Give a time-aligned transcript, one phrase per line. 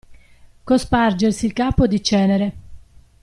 [0.63, 2.53] Cospargersi il capo di cenere.